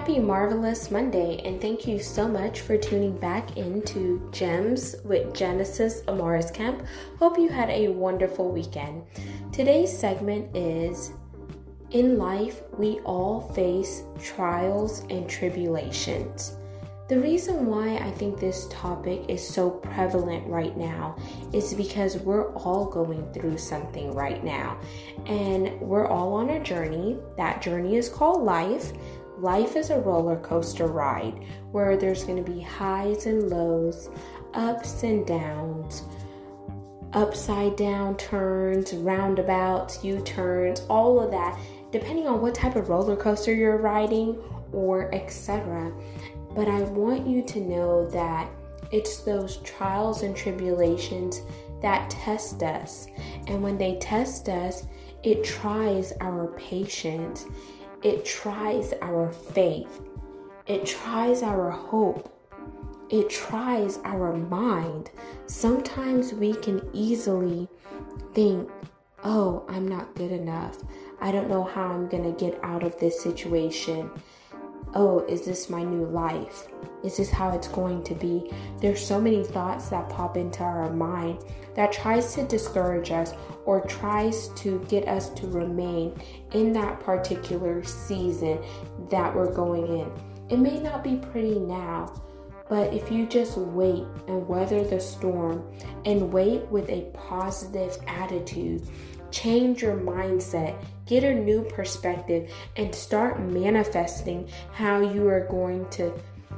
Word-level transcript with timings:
Happy 0.00 0.18
Marvelous 0.18 0.90
Monday, 0.90 1.42
and 1.44 1.60
thank 1.60 1.86
you 1.86 1.98
so 1.98 2.26
much 2.26 2.62
for 2.62 2.78
tuning 2.78 3.14
back 3.18 3.58
into 3.58 4.26
Gems 4.32 4.96
with 5.04 5.34
Genesis 5.34 6.00
Amaris 6.08 6.54
Kemp. 6.54 6.82
Hope 7.18 7.36
you 7.36 7.50
had 7.50 7.68
a 7.68 7.88
wonderful 7.88 8.50
weekend. 8.50 9.04
Today's 9.52 9.96
segment 9.96 10.56
is 10.56 11.12
In 11.90 12.16
life, 12.16 12.62
we 12.78 13.00
all 13.00 13.52
face 13.52 14.04
trials 14.22 15.00
and 15.10 15.28
tribulations. 15.28 16.56
The 17.10 17.20
reason 17.20 17.66
why 17.66 17.96
I 17.96 18.10
think 18.12 18.38
this 18.38 18.68
topic 18.70 19.24
is 19.28 19.46
so 19.46 19.68
prevalent 19.68 20.46
right 20.46 20.76
now 20.78 21.16
is 21.52 21.74
because 21.74 22.16
we're 22.18 22.52
all 22.54 22.86
going 22.86 23.30
through 23.32 23.58
something 23.58 24.14
right 24.14 24.42
now, 24.42 24.78
and 25.26 25.78
we're 25.80 26.06
all 26.06 26.32
on 26.34 26.50
a 26.50 26.62
journey. 26.62 27.18
That 27.36 27.60
journey 27.60 27.96
is 27.96 28.08
called 28.08 28.44
life 28.44 28.92
life 29.40 29.76
is 29.76 29.90
a 29.90 29.98
roller 29.98 30.36
coaster 30.36 30.86
ride 30.86 31.44
where 31.72 31.96
there's 31.96 32.24
going 32.24 32.42
to 32.42 32.50
be 32.50 32.60
highs 32.60 33.26
and 33.26 33.50
lows, 33.50 34.10
ups 34.54 35.02
and 35.02 35.26
downs, 35.26 36.02
upside 37.12 37.76
down 37.76 38.16
turns, 38.16 38.92
roundabouts, 38.92 40.04
U 40.04 40.20
turns, 40.22 40.80
all 40.88 41.20
of 41.20 41.30
that, 41.30 41.58
depending 41.90 42.26
on 42.26 42.40
what 42.40 42.54
type 42.54 42.76
of 42.76 42.88
roller 42.88 43.16
coaster 43.16 43.54
you're 43.54 43.78
riding 43.78 44.38
or 44.72 45.12
etc. 45.14 45.92
But 46.54 46.68
I 46.68 46.82
want 46.82 47.26
you 47.26 47.42
to 47.42 47.60
know 47.60 48.08
that 48.10 48.50
it's 48.92 49.18
those 49.18 49.58
trials 49.58 50.22
and 50.22 50.36
tribulations 50.36 51.40
that 51.80 52.10
test 52.10 52.62
us. 52.62 53.06
And 53.46 53.62
when 53.62 53.78
they 53.78 53.96
test 53.98 54.48
us, 54.48 54.86
it 55.22 55.44
tries 55.44 56.12
our 56.20 56.48
patience 56.58 57.46
it 58.02 58.24
tries 58.24 58.94
our 59.02 59.32
faith. 59.32 60.02
It 60.66 60.86
tries 60.86 61.42
our 61.42 61.70
hope. 61.70 62.32
It 63.10 63.28
tries 63.28 63.98
our 64.04 64.34
mind. 64.34 65.10
Sometimes 65.46 66.32
we 66.32 66.54
can 66.54 66.88
easily 66.92 67.68
think, 68.34 68.70
oh, 69.24 69.64
I'm 69.68 69.86
not 69.86 70.14
good 70.14 70.30
enough. 70.30 70.78
I 71.20 71.32
don't 71.32 71.48
know 71.48 71.64
how 71.64 71.86
I'm 71.88 72.08
going 72.08 72.22
to 72.22 72.44
get 72.44 72.58
out 72.62 72.82
of 72.82 72.98
this 72.98 73.20
situation 73.20 74.10
oh, 74.94 75.20
is 75.26 75.44
this 75.44 75.70
my 75.70 75.82
new 75.82 76.04
life? 76.06 76.68
Is 77.02 77.16
this 77.16 77.30
how 77.30 77.50
it's 77.50 77.68
going 77.68 78.02
to 78.04 78.14
be? 78.14 78.50
There's 78.80 79.04
so 79.04 79.20
many 79.20 79.44
thoughts 79.44 79.88
that 79.88 80.08
pop 80.08 80.36
into 80.36 80.62
our 80.62 80.92
mind 80.92 81.44
that 81.74 81.92
tries 81.92 82.34
to 82.34 82.46
discourage 82.46 83.10
us 83.10 83.34
or 83.64 83.80
tries 83.86 84.48
to 84.48 84.84
get 84.88 85.08
us 85.08 85.30
to 85.30 85.46
remain 85.46 86.20
in 86.52 86.72
that 86.74 87.00
particular 87.00 87.82
season 87.84 88.62
that 89.10 89.34
we're 89.34 89.52
going 89.52 89.86
in. 89.86 90.12
It 90.48 90.58
may 90.58 90.80
not 90.80 91.04
be 91.04 91.16
pretty 91.16 91.58
now, 91.58 92.12
but 92.68 92.92
if 92.92 93.10
you 93.10 93.26
just 93.26 93.56
wait 93.56 94.04
and 94.28 94.46
weather 94.46 94.84
the 94.84 95.00
storm 95.00 95.64
and 96.04 96.32
wait 96.32 96.66
with 96.66 96.88
a 96.88 97.10
positive 97.14 97.96
attitude, 98.06 98.86
change 99.30 99.82
your 99.82 99.96
mindset, 99.96 100.82
get 101.06 101.24
a 101.24 101.34
new 101.34 101.62
perspective, 101.62 102.52
and 102.76 102.94
start 102.94 103.40
manifesting 103.40 104.48
how 104.72 105.00
you 105.00 105.28
are 105.28 105.46
going 105.48 105.88
to 105.90 106.12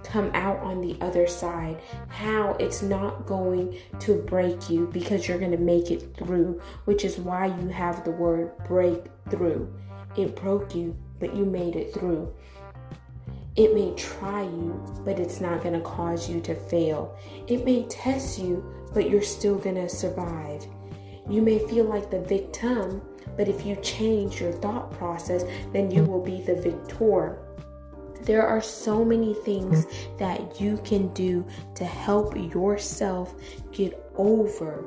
come 0.05 0.31
out 0.35 0.59
on 0.59 0.81
the 0.81 0.97
other 1.01 1.27
side, 1.27 1.81
how 2.09 2.57
it's 2.59 2.83
not 2.83 3.27
going 3.27 3.79
to 4.01 4.21
break 4.23 4.69
you 4.69 4.89
because 4.93 5.29
you're 5.29 5.39
going 5.39 5.53
to 5.53 5.57
make 5.57 5.91
it 5.91 6.17
through, 6.17 6.61
which 6.85 7.05
is 7.05 7.19
why 7.19 7.47
you 7.47 7.69
have 7.69 8.05
the 8.05 8.11
word 8.11 8.53
breakthrough. 8.67 9.67
It 10.17 10.37
broke 10.37 10.75
you, 10.75 10.97
but 11.21 11.35
you 11.35 11.45
made 11.45 11.77
it 11.77 11.95
through. 11.95 12.33
It 13.55 13.75
may 13.75 13.95
try 13.95 14.43
you, 14.43 14.83
but 15.05 15.21
it's 15.21 15.41
not 15.41 15.63
going 15.63 15.75
to 15.75 15.81
cause 15.81 16.29
you 16.29 16.41
to 16.41 16.55
fail. 16.55 17.17
It 17.47 17.65
may 17.65 17.85
test 17.85 18.39
you, 18.39 18.65
but 18.95 19.11
you're 19.11 19.23
still 19.23 19.57
going 19.57 19.77
to 19.77 19.89
survive. 19.89 20.67
You 21.29 21.43
may 21.43 21.59
feel 21.69 21.85
like 21.85 22.11
the 22.11 22.21
victim, 22.21 23.03
but 23.37 23.49
if 23.49 23.65
you 23.65 23.77
change 23.77 24.41
your 24.41 24.53
thought 24.53 24.91
process, 24.93 25.45
then 25.73 25.91
you 25.91 26.05
will 26.05 26.23
be 26.23 26.43
the 26.43 26.57
victor. 26.57 27.39
There 28.23 28.47
are 28.47 28.61
so 28.61 29.05
many 29.05 29.35
things 29.35 29.87
that 30.19 30.61
you 30.61 30.79
can 30.85 31.09
do 31.09 31.45
to 31.75 31.85
help 31.85 32.37
yourself 32.37 33.35
get 33.73 34.01
over 34.17 34.85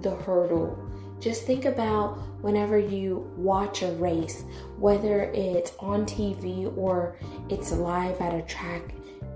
the 0.00 0.14
hurdle. 0.16 0.78
Just 1.20 1.44
think 1.44 1.64
about 1.64 2.18
whenever 2.42 2.78
you 2.78 3.30
watch 3.36 3.82
a 3.82 3.92
race, 3.92 4.44
whether 4.78 5.30
it's 5.32 5.72
on 5.78 6.04
TV 6.04 6.76
or 6.76 7.16
it's 7.48 7.72
live 7.72 8.20
at 8.20 8.34
a 8.34 8.42
track 8.42 8.82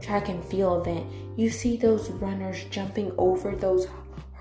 track 0.01 0.29
and 0.29 0.45
field 0.45 0.87
event, 0.87 1.07
you 1.37 1.51
see 1.51 1.77
those 1.77 2.11
runners 2.11 2.65
jumping 2.71 3.13
over 3.19 3.57
those 3.57 3.87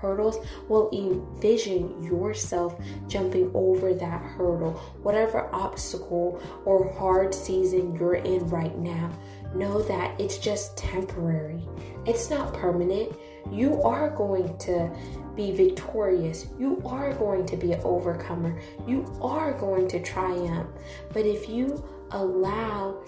hurdles 0.00 0.38
will 0.68 0.90
envision 0.92 2.02
yourself 2.02 2.80
jumping 3.06 3.50
over 3.54 3.94
that 3.94 4.22
hurdle, 4.22 4.72
whatever 5.02 5.48
obstacle 5.54 6.40
or 6.64 6.92
hard 6.94 7.34
season 7.34 7.94
you're 7.94 8.16
in 8.16 8.48
right 8.48 8.76
now. 8.78 9.10
Know 9.54 9.82
that 9.82 10.20
it's 10.20 10.38
just 10.38 10.76
temporary, 10.76 11.66
it's 12.06 12.30
not 12.30 12.54
permanent. 12.54 13.12
You 13.50 13.80
are 13.82 14.10
going 14.10 14.56
to 14.58 14.90
be 15.34 15.52
victorious. 15.52 16.48
You 16.58 16.82
are 16.84 17.14
going 17.14 17.46
to 17.46 17.56
be 17.56 17.72
an 17.72 17.80
overcomer. 17.82 18.60
You 18.86 19.06
are 19.22 19.52
going 19.52 19.88
to 19.88 20.02
triumph. 20.02 20.68
But 21.14 21.24
if 21.24 21.48
you 21.48 21.82
allow 22.10 23.02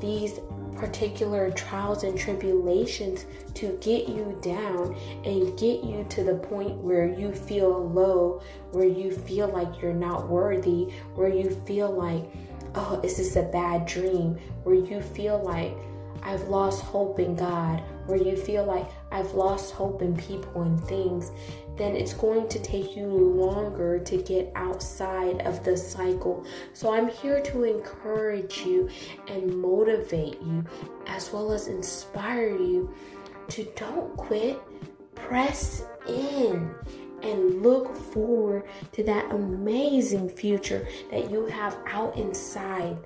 these 0.00 0.40
particular 0.76 1.50
trials 1.50 2.04
and 2.04 2.18
tribulations 2.18 3.26
to 3.54 3.78
get 3.80 4.08
you 4.08 4.38
down 4.42 4.94
and 5.24 5.58
get 5.58 5.82
you 5.82 6.06
to 6.10 6.22
the 6.22 6.34
point 6.34 6.76
where 6.76 7.06
you 7.06 7.32
feel 7.32 7.88
low, 7.88 8.42
where 8.72 8.86
you 8.86 9.10
feel 9.10 9.48
like 9.48 9.80
you're 9.80 9.94
not 9.94 10.28
worthy, 10.28 10.92
where 11.14 11.28
you 11.28 11.50
feel 11.66 11.90
like, 11.90 12.24
oh, 12.74 13.00
is 13.02 13.16
this 13.16 13.36
a 13.36 13.42
bad 13.42 13.86
dream, 13.86 14.38
where 14.64 14.74
you 14.74 15.00
feel 15.00 15.42
like 15.42 15.76
I've 16.22 16.48
lost 16.48 16.82
hope 16.82 17.18
in 17.18 17.36
God, 17.36 17.82
where 18.06 18.18
you 18.18 18.36
feel 18.36 18.64
like 18.64 18.86
I've 19.12 19.32
lost 19.34 19.72
hope 19.72 20.02
in 20.02 20.16
people 20.16 20.62
and 20.62 20.82
things, 20.84 21.30
then 21.76 21.94
it's 21.94 22.14
going 22.14 22.48
to 22.48 22.58
take 22.58 22.96
you 22.96 23.06
longer 23.06 23.98
to 23.98 24.16
get 24.22 24.50
outside 24.54 25.40
of 25.42 25.64
the 25.64 25.76
cycle. 25.76 26.44
So 26.72 26.92
I'm 26.92 27.08
here 27.08 27.40
to 27.40 27.64
encourage 27.64 28.58
you 28.60 28.88
and 29.28 29.60
motivate 29.60 30.40
you 30.40 30.64
as 31.06 31.32
well 31.32 31.52
as 31.52 31.68
inspire 31.68 32.56
you 32.56 32.92
to 33.48 33.64
don't 33.76 34.16
quit, 34.16 34.58
press 35.14 35.84
in 36.08 36.74
and 37.22 37.62
look 37.62 37.94
forward 37.94 38.64
to 38.92 39.02
that 39.04 39.30
amazing 39.32 40.28
future 40.28 40.86
that 41.10 41.30
you 41.30 41.46
have 41.46 41.76
out 41.86 42.16
inside 42.16 42.96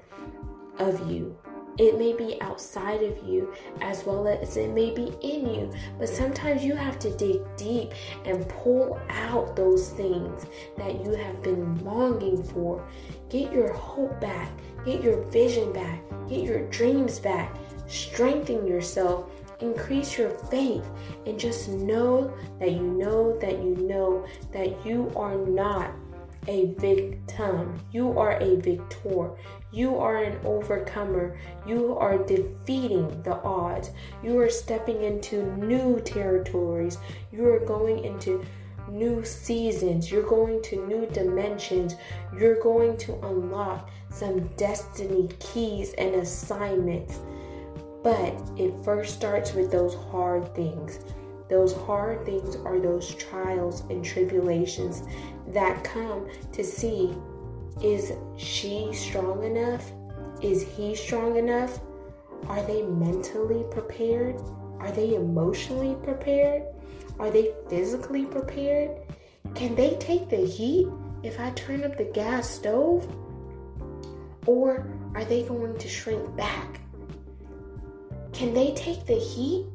of 0.78 1.10
you. 1.10 1.36
It 1.80 1.98
may 1.98 2.12
be 2.12 2.38
outside 2.42 3.02
of 3.02 3.26
you 3.26 3.54
as 3.80 4.04
well 4.04 4.28
as 4.28 4.58
it 4.58 4.68
may 4.68 4.90
be 4.90 5.14
in 5.22 5.46
you, 5.46 5.72
but 5.98 6.10
sometimes 6.10 6.62
you 6.62 6.74
have 6.74 6.98
to 6.98 7.16
dig 7.16 7.40
deep 7.56 7.92
and 8.26 8.46
pull 8.50 9.00
out 9.08 9.56
those 9.56 9.88
things 9.88 10.44
that 10.76 11.02
you 11.02 11.12
have 11.12 11.42
been 11.42 11.82
longing 11.82 12.42
for. 12.42 12.86
Get 13.30 13.50
your 13.50 13.72
hope 13.72 14.20
back, 14.20 14.50
get 14.84 15.02
your 15.02 15.22
vision 15.30 15.72
back, 15.72 16.02
get 16.28 16.44
your 16.44 16.68
dreams 16.68 17.18
back, 17.18 17.56
strengthen 17.86 18.66
yourself. 18.66 19.30
Increase 19.60 20.16
your 20.16 20.30
faith 20.30 20.86
and 21.26 21.38
just 21.38 21.68
know 21.68 22.34
that 22.58 22.72
you 22.72 22.82
know 22.82 23.38
that 23.40 23.62
you 23.62 23.76
know 23.76 24.26
that 24.52 24.86
you 24.86 25.12
are 25.16 25.36
not 25.36 25.92
a 26.46 26.66
victim. 26.74 27.78
You 27.92 28.18
are 28.18 28.38
a 28.40 28.56
victor. 28.56 29.32
You 29.72 29.96
are 29.96 30.22
an 30.22 30.38
overcomer. 30.44 31.38
You 31.66 31.96
are 31.96 32.18
defeating 32.18 33.22
the 33.22 33.40
odds. 33.42 33.90
You 34.22 34.38
are 34.40 34.50
stepping 34.50 35.02
into 35.02 35.56
new 35.56 36.00
territories. 36.00 36.98
You 37.32 37.46
are 37.48 37.60
going 37.60 38.04
into 38.04 38.44
new 38.90 39.24
seasons. 39.24 40.10
You're 40.10 40.28
going 40.28 40.62
to 40.62 40.86
new 40.86 41.06
dimensions. 41.06 41.94
You're 42.36 42.60
going 42.60 42.96
to 42.98 43.14
unlock 43.26 43.90
some 44.10 44.48
destiny 44.56 45.28
keys 45.38 45.92
and 45.94 46.16
assignments. 46.16 47.20
But 48.02 48.34
it 48.56 48.72
first 48.82 49.14
starts 49.14 49.54
with 49.54 49.70
those 49.70 49.94
hard 49.94 50.54
things. 50.54 50.98
Those 51.50 51.74
hard 51.74 52.24
things 52.24 52.56
are 52.64 52.78
those 52.78 53.14
trials 53.16 53.80
and 53.90 54.04
tribulations 54.04 55.02
that 55.48 55.82
come 55.82 56.28
to 56.52 56.64
see 56.64 57.12
is 57.82 58.12
she 58.36 58.92
strong 58.92 59.42
enough? 59.42 59.90
Is 60.42 60.62
he 60.62 60.94
strong 60.94 61.36
enough? 61.36 61.80
Are 62.46 62.62
they 62.62 62.82
mentally 62.82 63.64
prepared? 63.70 64.36
Are 64.78 64.92
they 64.92 65.14
emotionally 65.14 65.96
prepared? 66.02 66.62
Are 67.18 67.30
they 67.30 67.52
physically 67.68 68.26
prepared? 68.26 68.90
Can 69.54 69.74
they 69.74 69.96
take 69.96 70.28
the 70.28 70.44
heat 70.44 70.88
if 71.22 71.40
I 71.40 71.50
turn 71.50 71.84
up 71.84 71.96
the 71.96 72.04
gas 72.04 72.48
stove? 72.48 73.08
Or 74.46 74.86
are 75.14 75.24
they 75.24 75.42
going 75.42 75.78
to 75.78 75.88
shrink 75.88 76.36
back? 76.36 76.80
Can 78.32 78.54
they 78.54 78.72
take 78.74 79.06
the 79.06 79.18
heat 79.18 79.66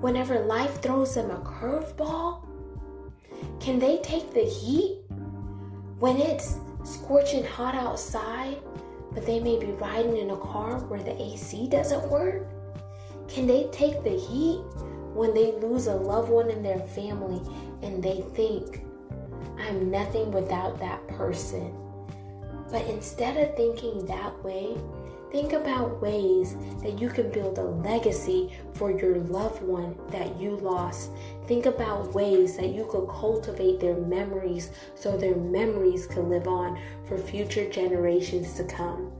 whenever 0.00 0.40
life 0.40 0.82
throws 0.82 1.14
them 1.14 1.30
a 1.30 1.38
curveball? 1.40 2.44
Can 3.60 3.78
they 3.78 3.98
take 3.98 4.32
the 4.32 4.44
heat 4.44 5.00
when 5.98 6.16
it's 6.16 6.58
scorching 6.84 7.44
hot 7.44 7.74
outside, 7.74 8.58
but 9.12 9.26
they 9.26 9.40
may 9.40 9.58
be 9.58 9.72
riding 9.72 10.16
in 10.16 10.30
a 10.30 10.36
car 10.36 10.78
where 10.80 11.02
the 11.02 11.20
AC 11.20 11.68
doesn't 11.68 12.08
work? 12.08 12.46
Can 13.28 13.46
they 13.46 13.68
take 13.72 14.02
the 14.04 14.16
heat 14.16 14.60
when 15.14 15.34
they 15.34 15.52
lose 15.52 15.86
a 15.86 15.94
loved 15.94 16.30
one 16.30 16.50
in 16.50 16.62
their 16.62 16.78
family 16.78 17.40
and 17.82 18.02
they 18.02 18.24
think, 18.34 18.82
I'm 19.58 19.90
nothing 19.90 20.30
without 20.30 20.78
that 20.78 21.06
person? 21.08 21.74
But 22.70 22.86
instead 22.86 23.36
of 23.36 23.56
thinking 23.56 24.06
that 24.06 24.44
way, 24.44 24.76
Think 25.32 25.52
about 25.52 26.00
ways 26.00 26.56
that 26.82 27.00
you 27.00 27.08
can 27.08 27.30
build 27.30 27.58
a 27.58 27.62
legacy 27.62 28.52
for 28.74 28.92
your 28.92 29.16
loved 29.16 29.60
one 29.62 29.96
that 30.10 30.40
you 30.40 30.56
lost. 30.56 31.10
Think 31.48 31.66
about 31.66 32.14
ways 32.14 32.56
that 32.56 32.68
you 32.68 32.86
could 32.90 33.08
cultivate 33.08 33.80
their 33.80 33.96
memories 33.96 34.70
so 34.94 35.16
their 35.16 35.34
memories 35.34 36.06
can 36.06 36.28
live 36.28 36.46
on 36.46 36.80
for 37.06 37.18
future 37.18 37.68
generations 37.68 38.54
to 38.54 38.64
come. 38.64 39.12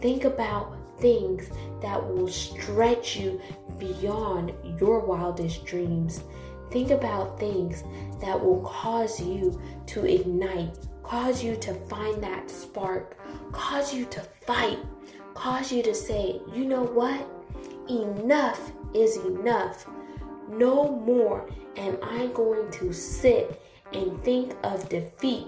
Think 0.00 0.24
about 0.24 0.76
things 1.00 1.48
that 1.82 2.00
will 2.06 2.28
stretch 2.28 3.16
you 3.16 3.40
beyond 3.78 4.52
your 4.80 5.00
wildest 5.00 5.66
dreams. 5.66 6.22
Think 6.70 6.90
about 6.90 7.38
things 7.40 7.82
that 8.20 8.42
will 8.42 8.62
cause 8.62 9.20
you 9.20 9.60
to 9.86 10.06
ignite, 10.06 10.78
cause 11.02 11.42
you 11.42 11.56
to 11.56 11.74
find 11.74 12.22
that 12.22 12.50
spark, 12.50 13.16
cause 13.52 13.92
you 13.92 14.04
to 14.06 14.20
fight 14.46 14.78
cause 15.34 15.72
you 15.72 15.82
to 15.82 15.94
say, 15.94 16.40
you 16.52 16.64
know 16.64 16.82
what? 16.82 17.28
Enough 17.88 18.72
is 18.94 19.16
enough. 19.18 19.86
No 20.48 20.96
more 21.00 21.48
am 21.76 21.98
I 22.02 22.28
going 22.28 22.70
to 22.72 22.92
sit 22.92 23.60
and 23.92 24.22
think 24.24 24.54
of 24.62 24.88
defeat, 24.88 25.46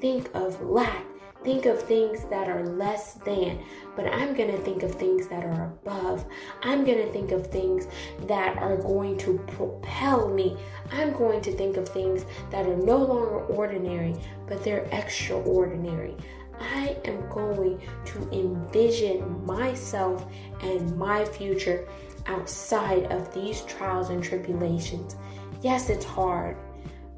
think 0.00 0.30
of 0.34 0.60
lack, 0.62 1.04
think 1.44 1.66
of 1.66 1.80
things 1.80 2.24
that 2.24 2.48
are 2.48 2.64
less 2.64 3.14
than, 3.14 3.60
but 3.94 4.06
I'm 4.12 4.34
going 4.34 4.50
to 4.50 4.58
think 4.62 4.82
of 4.82 4.94
things 4.94 5.28
that 5.28 5.44
are 5.44 5.66
above. 5.66 6.24
I'm 6.62 6.84
going 6.84 6.98
to 6.98 7.12
think 7.12 7.30
of 7.30 7.46
things 7.46 7.86
that 8.26 8.56
are 8.58 8.76
going 8.76 9.16
to 9.18 9.38
propel 9.56 10.28
me. 10.28 10.56
I'm 10.90 11.12
going 11.12 11.40
to 11.42 11.52
think 11.52 11.76
of 11.76 11.88
things 11.88 12.24
that 12.50 12.66
are 12.66 12.76
no 12.76 12.96
longer 12.96 13.44
ordinary, 13.46 14.16
but 14.48 14.64
they're 14.64 14.88
extraordinary. 14.90 16.16
I 16.60 16.96
am 17.04 17.28
going 17.28 17.80
to 18.06 18.30
envision 18.32 19.44
myself 19.44 20.26
and 20.62 20.96
my 20.96 21.24
future 21.24 21.86
outside 22.26 23.04
of 23.12 23.32
these 23.32 23.62
trials 23.62 24.10
and 24.10 24.22
tribulations. 24.22 25.16
Yes, 25.62 25.90
it's 25.90 26.04
hard, 26.04 26.56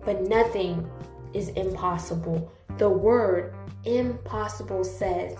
but 0.05 0.23
nothing 0.23 0.89
is 1.33 1.49
impossible. 1.51 2.53
The 2.79 2.89
word 2.89 3.55
impossible 3.85 4.85
says, 4.85 5.37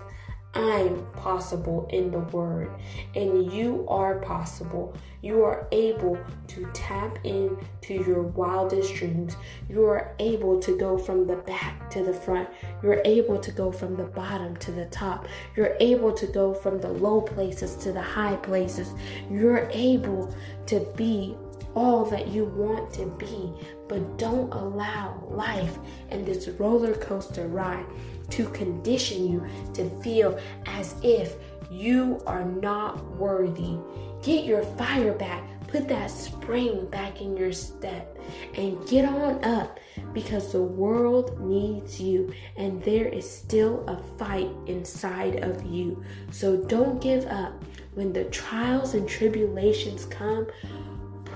I'm 0.53 1.05
possible 1.13 1.87
in 1.91 2.09
the 2.09 2.19
Word, 2.19 2.71
and 3.15 3.51
you 3.51 3.85
are 3.87 4.15
possible. 4.19 4.95
You 5.21 5.43
are 5.43 5.67
able 5.71 6.17
to 6.47 6.69
tap 6.73 7.19
into 7.23 7.93
your 7.93 8.23
wildest 8.23 8.95
dreams. 8.95 9.35
You 9.69 9.85
are 9.85 10.15
able 10.17 10.59
to 10.61 10.75
go 10.75 10.97
from 10.97 11.27
the 11.27 11.35
back 11.35 11.89
to 11.91 12.03
the 12.03 12.13
front. 12.13 12.49
You're 12.81 13.01
able 13.05 13.37
to 13.37 13.51
go 13.51 13.71
from 13.71 13.95
the 13.95 14.05
bottom 14.05 14.55
to 14.57 14.71
the 14.71 14.85
top. 14.85 15.27
You're 15.55 15.75
able 15.79 16.13
to 16.13 16.25
go 16.25 16.53
from 16.53 16.79
the 16.79 16.89
low 16.89 17.21
places 17.21 17.75
to 17.83 17.91
the 17.91 18.01
high 18.01 18.37
places. 18.37 18.93
You're 19.29 19.69
able 19.71 20.33
to 20.65 20.79
be 20.95 21.35
all 21.79 22.03
that 22.03 22.27
you 22.27 22.43
want 22.43 22.91
to 22.91 23.05
be, 23.17 23.53
but 23.87 24.17
don't 24.17 24.53
allow 24.53 25.23
life 25.29 25.77
and 26.09 26.25
this 26.25 26.49
roller 26.59 26.93
coaster 26.95 27.47
ride 27.47 27.85
to 28.29 28.49
condition 28.49 29.25
you 29.25 29.47
to 29.73 29.89
feel 30.01 30.37
as 30.65 30.93
if 31.03 31.35
you 31.71 32.21
are 32.27 32.43
not 32.43 33.01
worthy. 33.15 33.77
Get 34.21 34.43
your 34.43 34.63
fire 34.75 35.13
back. 35.13 35.41
Put 35.69 35.87
that 35.87 36.11
spring 36.11 36.85
back 36.87 37.21
in 37.21 37.37
your 37.37 37.53
step 37.53 38.17
and 38.55 38.85
get 38.89 39.05
on 39.05 39.41
up 39.45 39.79
because 40.13 40.51
the 40.51 40.61
world 40.61 41.39
needs 41.39 42.01
you 42.01 42.33
and 42.57 42.83
there 42.83 43.07
is 43.07 43.29
still 43.29 43.85
a 43.87 43.95
fight 44.17 44.49
inside 44.65 45.43
of 45.43 45.63
you. 45.65 46.03
So 46.31 46.57
don't 46.57 46.99
give 47.01 47.25
up. 47.27 47.63
When 47.93 48.11
the 48.11 48.25
trials 48.25 48.95
and 48.95 49.07
tribulations 49.07 50.05
come, 50.05 50.47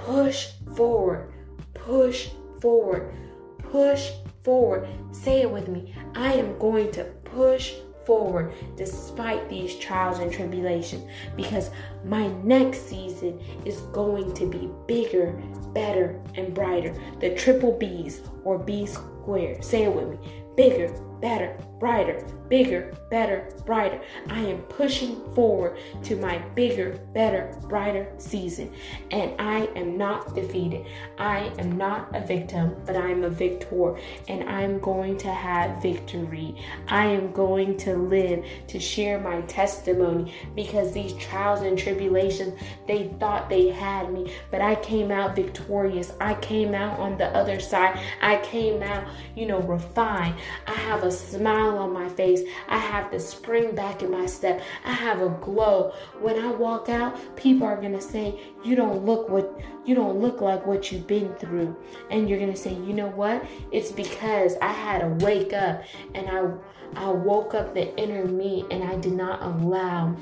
push 0.06 0.50
forward, 0.76 1.32
push 1.74 2.30
forward, 2.60 3.14
push 3.60 4.12
forward. 4.44 4.88
Say 5.12 5.42
it 5.42 5.52
with 5.52 5.68
me. 5.68 5.96
I 6.16 6.34
am 6.34 6.58
going 6.60 6.92
to 6.92 7.06
push 7.24 7.74
forward 8.06 8.54
despite 8.76 9.50
these 9.50 9.78
trials 9.80 10.20
and 10.20 10.32
tribulations 10.32 11.10
because 11.38 11.70
my 12.04 12.28
next 12.44 12.90
season 12.90 13.40
is 13.64 13.80
going 13.94 14.34
to 14.34 14.46
be 14.46 14.70
bigger, 14.88 15.32
better, 15.74 16.22
and 16.36 16.54
brighter. 16.54 16.94
The 17.22 17.36
triple 17.36 17.78
B's 17.78 18.22
or 18.44 18.60
B 18.60 18.86
squared. 18.86 19.64
Say 19.64 19.84
it 19.84 19.94
with 19.94 20.10
me. 20.10 20.18
Bigger, 20.58 20.94
better, 21.24 21.58
brighter, 21.80 22.22
bigger, 22.50 22.94
better, 23.10 23.50
brighter. 23.66 24.02
I 24.28 24.40
am 24.40 24.58
pushing 24.64 25.16
forward 25.34 25.78
to 26.04 26.18
my 26.18 26.38
bigger, 26.54 27.00
better, 27.14 27.58
brighter 27.70 28.12
season. 28.18 28.74
And 29.10 29.34
I 29.40 29.70
am 29.78 29.98
not 29.98 30.36
defeated. 30.36 30.86
I 31.18 31.50
am 31.60 31.78
not 31.78 32.14
a 32.14 32.20
victim, 32.20 32.76
but 32.86 32.98
I 32.98 33.10
am 33.10 33.24
a 33.24 33.30
victor. 33.30 33.98
And 34.28 34.50
I'm 34.50 34.80
going 34.80 35.18
to 35.20 35.32
have 35.32 35.82
victory. 35.82 36.58
I 36.90 37.06
am 37.06 37.32
going 37.32 37.78
to 37.78 37.96
live 37.96 38.44
to 38.68 38.78
share 38.78 39.18
my 39.18 39.40
testimony 39.44 40.34
because 40.56 40.92
these 40.92 41.14
trials 41.14 41.62
and 41.62 41.80
tribulations, 41.80 42.60
they 42.86 43.08
thought 43.18 43.50
they 43.50 43.70
had 43.70 44.12
me, 44.12 44.34
but 44.52 44.60
I 44.60 44.76
came 44.76 45.10
out 45.10 45.38
victorious. 45.38 46.12
I 46.20 46.34
came 46.36 46.74
out 46.74 47.00
on 47.00 47.18
the 47.18 47.28
other 47.28 47.62
side. 47.62 47.98
I 48.22 48.38
came 48.38 48.84
out, 48.84 49.08
you 49.38 49.46
know, 49.46 49.62
refined. 49.62 50.36
I 50.68 50.74
have 50.74 51.04
a 51.04 51.13
smile 51.14 51.78
on 51.78 51.94
my 51.94 52.10
face. 52.10 52.42
I 52.68 52.78
have 52.78 53.12
the 53.12 53.20
spring 53.20 53.76
back 53.76 54.04
in 54.04 54.12
my 54.12 54.26
step. 54.26 54.62
I 54.84 54.92
have 54.92 55.22
a 55.22 55.30
glow. 55.30 55.94
When 56.20 56.40
I 56.40 56.52
walk 56.52 56.90
out, 56.90 57.18
people 57.36 57.68
are 57.68 57.78
going 57.78 57.94
to 57.94 58.02
say, 58.02 58.40
"You 58.64 58.76
don't 58.76 59.06
look 59.06 59.30
what 59.30 59.62
you 59.86 59.96
don't 59.96 60.20
look 60.20 60.42
like 60.42 60.66
what 60.66 60.92
you've 60.92 61.08
been 61.08 61.34
through." 61.36 61.76
And 62.10 62.30
you're 62.30 62.40
going 62.40 62.54
to 62.54 62.60
say, 62.60 62.74
"You 62.74 62.94
know 62.94 63.10
what? 63.10 63.46
It's 63.72 63.92
because 63.92 64.56
I 64.62 64.72
had 64.72 65.00
to 65.00 65.26
wake 65.26 65.54
up 65.54 65.84
and 66.14 66.30
I 66.30 66.52
I 66.96 67.10
woke 67.10 67.54
up 67.54 67.74
the 67.74 67.96
inner 67.98 68.26
me 68.26 68.66
and 68.70 68.84
I 68.84 68.96
did 68.98 69.14
not 69.14 69.42
allow 69.42 70.16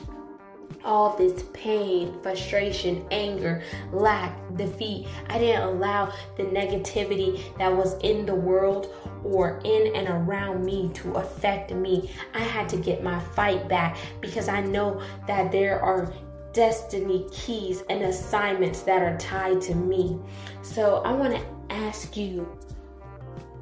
all 0.84 1.16
this 1.16 1.44
pain, 1.54 2.20
frustration, 2.22 3.06
anger, 3.12 3.64
lack, 3.92 4.36
defeat. 4.56 5.08
I 5.28 5.40
didn't 5.40 5.64
allow 5.64 6.14
the 6.38 6.44
negativity 6.44 7.42
that 7.58 7.76
was 7.76 7.98
in 8.00 8.26
the 8.26 8.36
world 8.36 8.94
or 9.24 9.60
in 9.64 9.96
and 9.96 10.08
around 10.08 10.66
me 10.66 10.90
to 10.96 11.14
affect 11.14 11.72
me. 11.72 12.12
I 12.34 12.40
had 12.40 12.68
to 12.70 12.78
get 12.78 13.04
my 13.04 13.20
fight 13.20 13.68
back 13.68 13.98
because 14.20 14.48
I 14.48 14.62
know 14.62 15.02
that 15.28 15.52
there 15.52 15.80
are 15.82 16.14
destiny 16.54 17.28
keys 17.32 17.84
and 17.90 18.04
assignments 18.04 18.82
that 18.82 19.02
are 19.02 19.18
tied 19.18 19.62
to 19.62 19.76
me. 19.76 20.20
So 20.62 20.98
I 20.98 21.14
want 21.14 21.36
to 21.36 21.74
ask 21.74 22.18
you 22.18 22.46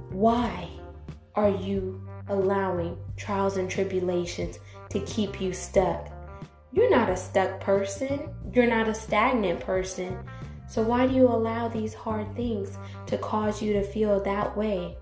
why 0.10 0.68
are 1.36 1.50
you 1.50 2.02
allowing 2.30 2.98
trials 3.16 3.58
and 3.58 3.70
tribulations 3.70 4.60
to 4.90 5.00
keep 5.02 5.40
you 5.40 5.54
stuck? 5.54 6.12
You're 6.72 6.90
not 6.90 7.10
a 7.10 7.18
stuck 7.18 7.60
person. 7.60 8.30
You're 8.54 8.68
not 8.68 8.88
a 8.88 8.94
stagnant 8.94 9.60
person. 9.60 10.18
So, 10.68 10.84
why 10.84 11.08
do 11.08 11.16
you 11.16 11.28
allow 11.28 11.68
these 11.68 11.96
hard 11.96 12.36
things 12.36 12.78
to 13.08 13.18
cause 13.18 13.62
you 13.62 13.74
to 13.74 13.84
feel 13.84 14.22
that 14.22 14.56
way? 14.56 14.96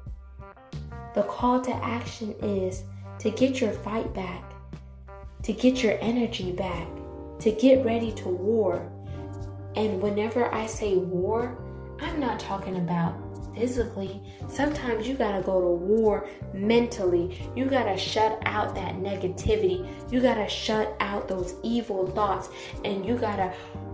The 1.13 1.23
call 1.23 1.59
to 1.61 1.75
action 1.83 2.33
is 2.41 2.83
to 3.19 3.31
get 3.31 3.59
your 3.59 3.73
fight 3.73 4.13
back, 4.13 4.53
to 5.43 5.51
get 5.51 5.83
your 5.83 5.97
energy 5.99 6.53
back, 6.53 6.87
to 7.39 7.51
get 7.51 7.83
ready 7.83 8.13
to 8.13 8.29
war. 8.29 8.89
And 9.75 10.01
whenever 10.01 10.53
I 10.53 10.67
say 10.67 10.95
war, 10.95 11.57
I'm 11.99 12.19
not 12.19 12.39
talking 12.39 12.77
about 12.77 13.15
physically. 13.57 14.21
Sometimes 14.47 15.07
you 15.07 15.15
gotta 15.15 15.41
go 15.41 15.59
to 15.59 15.67
war 15.67 16.27
mentally. 16.53 17.39
You 17.55 17.65
gotta 17.65 17.97
shut 17.97 18.39
out 18.45 18.75
that 18.75 18.95
negativity. 18.95 19.87
You 20.11 20.21
gotta 20.21 20.47
shut 20.47 20.95
out 20.99 21.27
those 21.27 21.55
evil 21.63 22.07
thoughts 22.11 22.49
and 22.85 23.05
you 23.05 23.15
gotta 23.15 23.53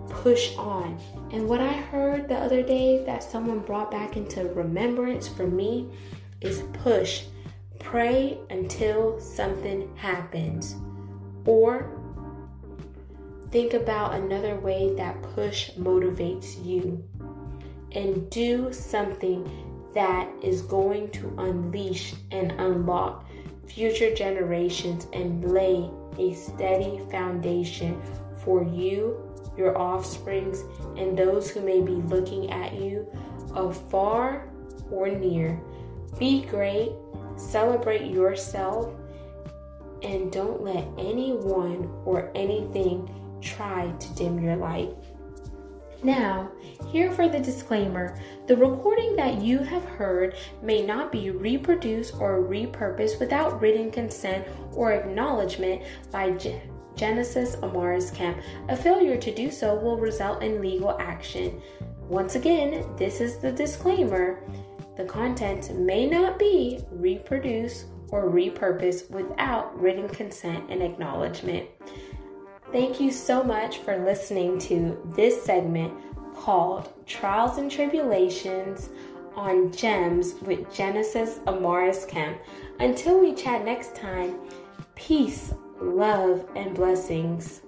push 0.10 0.56
on. 0.58 1.00
And 1.32 1.48
what 1.48 1.62
I 1.62 1.74
heard 1.74 2.28
the 2.28 2.36
other 2.36 2.62
day 2.62 3.04
that 3.06 3.24
someone 3.24 3.60
brought 3.60 3.90
back 3.90 4.18
into 4.18 4.46
remembrance 4.50 5.28
for 5.28 5.48
me 5.48 5.90
is 6.42 6.64
push. 6.74 7.24
Pray 7.80 8.38
until 8.50 9.20
something 9.20 9.94
happens. 9.96 10.76
Or 11.46 12.00
think 13.52 13.74
about 13.74 14.16
another 14.16 14.56
way 14.56 14.94
that 14.96 15.22
push 15.22 15.72
motivates 15.72 16.64
you 16.66 17.04
and 17.94 18.30
do 18.30 18.72
something 18.72 19.50
that 19.94 20.30
is 20.42 20.62
going 20.64 21.10
to 21.12 21.34
unleash 21.38 22.14
and 22.32 22.52
unlock 22.54 23.26
future 23.68 24.14
generations 24.14 25.08
and 25.14 25.52
lay 25.52 25.90
a 26.18 26.34
steady 26.34 27.02
foundation 27.10 28.00
for 28.44 28.64
you, 28.64 29.18
your 29.58 29.78
offsprings, 29.78 30.64
and 30.98 31.18
those 31.18 31.50
who 31.50 31.62
may 31.62 31.82
be 31.82 31.94
looking 31.94 32.52
at 32.52 32.74
you 32.74 33.08
afar 33.56 34.50
or 34.92 35.08
near. 35.08 35.60
Be 36.20 36.46
great, 36.46 36.92
celebrate 37.36 38.12
yourself, 38.12 38.94
and 40.02 40.32
don't 40.32 40.62
let 40.62 40.86
anyone 40.98 41.90
or 42.06 42.32
anything 42.36 43.10
try 43.42 43.92
to 43.92 44.16
dim 44.16 44.40
your 44.40 44.56
light. 44.56 44.94
Now, 46.04 46.52
here 46.92 47.12
for 47.12 47.30
the 47.30 47.40
disclaimer 47.40 48.20
the 48.48 48.58
recording 48.58 49.16
that 49.16 49.42
you 49.42 49.60
have 49.60 49.86
heard 49.86 50.36
may 50.62 50.86
not 50.86 51.14
be 51.14 51.32
reproduced 51.32 52.16
or 52.20 52.44
repurposed 52.44 53.22
without 53.22 53.62
written 53.62 53.90
consent 53.90 54.46
or 54.74 54.92
acknowledgement 54.92 55.84
by 56.12 56.38
Genesis 56.96 57.56
Amaris 57.58 58.14
Kemp. 58.14 58.38
A 58.68 58.76
failure 58.76 59.18
to 59.18 59.34
do 59.34 59.50
so 59.50 59.76
will 59.76 59.98
result 59.98 60.44
in 60.44 60.62
legal 60.62 60.98
action. 61.00 61.62
Once 62.10 62.36
again, 62.36 62.86
this 62.98 63.22
is 63.22 63.38
the 63.38 63.52
disclaimer 63.52 64.44
the 64.98 65.06
content 65.06 65.74
may 65.80 66.06
not 66.06 66.38
be 66.38 66.84
reproduced 66.92 67.86
or 68.10 68.30
repurposed 68.30 69.10
without 69.10 69.80
written 69.82 70.08
consent 70.10 70.70
and 70.70 70.84
acknowledgement. 70.84 71.68
Thank 72.74 73.00
you 73.00 73.12
so 73.12 73.44
much 73.44 73.78
for 73.78 74.04
listening 74.04 74.58
to 74.62 75.00
this 75.16 75.44
segment 75.44 75.94
called 76.36 76.92
Trials 77.06 77.60
and 77.60 77.70
Tribulations 77.70 78.90
on 79.36 79.72
Gems 79.72 80.34
with 80.42 80.74
Genesis 80.74 81.38
Amaris 81.46 82.08
Kemp. 82.08 82.40
Until 82.80 83.20
we 83.20 83.36
chat 83.36 83.64
next 83.64 83.96
time, 83.96 84.40
peace, 84.96 85.54
love, 85.80 86.50
and 86.56 86.74
blessings. 86.74 87.62